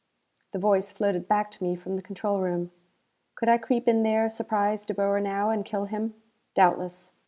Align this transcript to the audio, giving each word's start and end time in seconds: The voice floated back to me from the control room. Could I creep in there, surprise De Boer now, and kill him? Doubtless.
The 0.51 0.57
voice 0.57 0.91
floated 0.91 1.27
back 1.27 1.51
to 1.51 1.63
me 1.63 1.75
from 1.75 1.95
the 1.95 2.01
control 2.01 2.39
room. 2.39 2.71
Could 3.35 3.49
I 3.49 3.59
creep 3.59 3.87
in 3.87 4.01
there, 4.01 4.29
surprise 4.31 4.83
De 4.83 4.95
Boer 4.95 5.19
now, 5.19 5.51
and 5.51 5.63
kill 5.63 5.85
him? 5.85 6.15
Doubtless. 6.55 7.11